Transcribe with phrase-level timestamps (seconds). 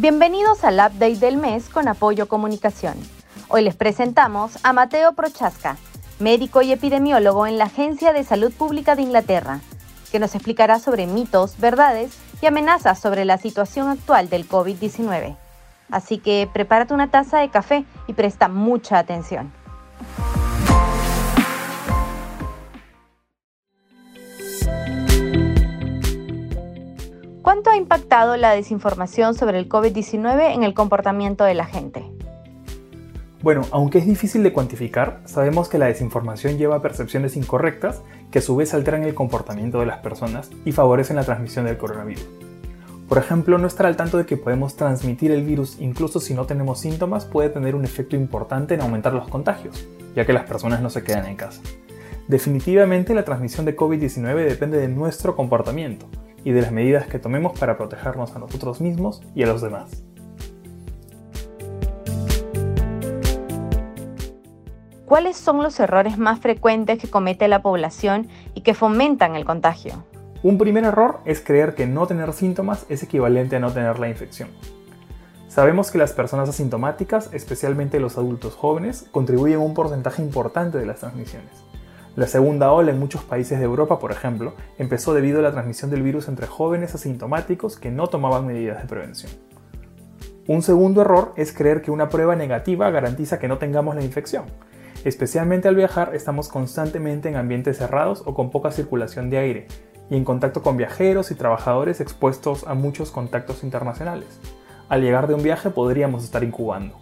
[0.00, 2.94] Bienvenidos al update del mes con Apoyo Comunicación.
[3.48, 5.76] Hoy les presentamos a Mateo Prochaska,
[6.20, 9.58] médico y epidemiólogo en la Agencia de Salud Pública de Inglaterra,
[10.12, 15.34] que nos explicará sobre mitos, verdades y amenazas sobre la situación actual del COVID-19.
[15.90, 19.52] Así que prepárate una taza de café y presta mucha atención.
[27.58, 32.04] ¿Cuánto ha impactado la desinformación sobre el COVID-19 en el comportamiento de la gente?
[33.42, 38.00] Bueno, aunque es difícil de cuantificar, sabemos que la desinformación lleva a percepciones incorrectas
[38.30, 41.78] que a su vez alteran el comportamiento de las personas y favorecen la transmisión del
[41.78, 42.28] coronavirus.
[43.08, 46.46] Por ejemplo, no estar al tanto de que podemos transmitir el virus incluso si no
[46.46, 49.84] tenemos síntomas puede tener un efecto importante en aumentar los contagios,
[50.14, 51.60] ya que las personas no se quedan en casa.
[52.28, 56.06] Definitivamente la transmisión de COVID-19 depende de nuestro comportamiento
[56.44, 60.02] y de las medidas que tomemos para protegernos a nosotros mismos y a los demás.
[65.04, 70.04] ¿Cuáles son los errores más frecuentes que comete la población y que fomentan el contagio?
[70.42, 74.08] Un primer error es creer que no tener síntomas es equivalente a no tener la
[74.08, 74.50] infección.
[75.48, 80.86] Sabemos que las personas asintomáticas, especialmente los adultos jóvenes, contribuyen a un porcentaje importante de
[80.86, 81.67] las transmisiones.
[82.18, 85.88] La segunda ola en muchos países de Europa, por ejemplo, empezó debido a la transmisión
[85.88, 89.30] del virus entre jóvenes asintomáticos que no tomaban medidas de prevención.
[90.48, 94.46] Un segundo error es creer que una prueba negativa garantiza que no tengamos la infección,
[95.04, 99.66] Especialmente al viajar estamos constantemente en ambientes cerrados o con poca circulación de aire
[100.10, 104.40] y en contacto con viajeros y trabajadores expuestos a muchos contactos internacionales.
[104.88, 106.98] Al llegar de un viaje podríamos estar incubando.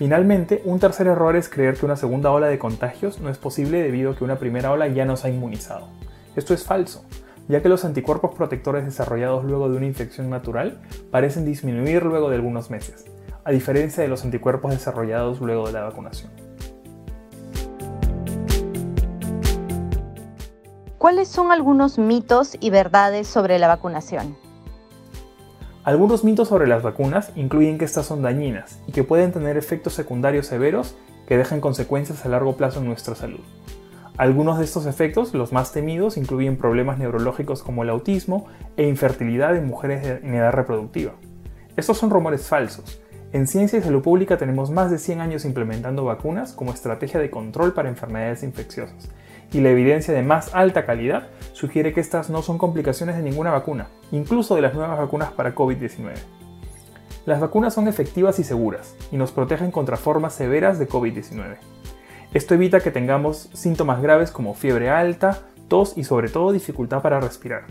[0.00, 3.82] Finalmente, un tercer error es creer que una segunda ola de contagios no es posible
[3.82, 5.88] debido a que una primera ola ya nos ha inmunizado.
[6.36, 7.04] Esto es falso,
[7.48, 10.80] ya que los anticuerpos protectores desarrollados luego de una infección natural
[11.10, 13.04] parecen disminuir luego de algunos meses,
[13.44, 16.30] a diferencia de los anticuerpos desarrollados luego de la vacunación.
[20.96, 24.34] ¿Cuáles son algunos mitos y verdades sobre la vacunación?
[25.90, 29.92] Algunos mitos sobre las vacunas incluyen que estas son dañinas y que pueden tener efectos
[29.92, 30.94] secundarios severos
[31.26, 33.40] que dejan consecuencias a largo plazo en nuestra salud.
[34.16, 38.46] Algunos de estos efectos, los más temidos, incluyen problemas neurológicos como el autismo
[38.76, 41.14] e infertilidad en mujeres en edad reproductiva.
[41.76, 43.00] Estos son rumores falsos.
[43.32, 47.30] En Ciencia y Salud Pública tenemos más de 100 años implementando vacunas como estrategia de
[47.30, 49.10] control para enfermedades infecciosas
[49.52, 53.50] y la evidencia de más alta calidad sugiere que estas no son complicaciones de ninguna
[53.50, 56.12] vacuna, incluso de las nuevas vacunas para COVID-19.
[57.26, 61.56] Las vacunas son efectivas y seguras y nos protegen contra formas severas de COVID-19.
[62.32, 67.20] Esto evita que tengamos síntomas graves como fiebre alta, tos y sobre todo dificultad para
[67.20, 67.64] respirar.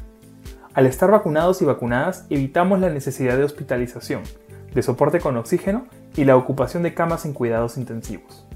[0.74, 4.22] Al estar vacunados y vacunadas evitamos la necesidad de hospitalización,
[4.74, 8.49] de soporte con oxígeno y la ocupación de camas en cuidados intensivos.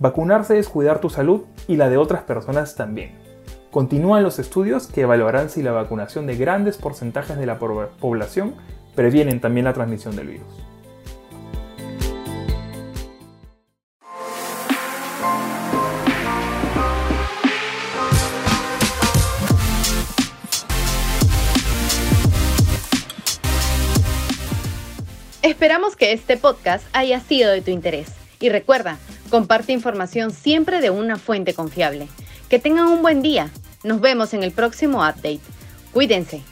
[0.00, 3.18] Vacunarse es cuidar tu salud y la de otras personas también.
[3.72, 8.54] Continúan los estudios que evaluarán si la vacunación de grandes porcentajes de la población
[8.94, 10.46] previenen también la transmisión del virus.
[25.42, 28.12] Esperamos que este podcast haya sido de tu interés.
[28.38, 32.08] Y recuerda, comparte información siempre de una fuente confiable.
[32.48, 33.50] Que tengan un buen día.
[33.84, 35.40] Nos vemos en el próximo update.
[35.92, 36.42] Cuídense.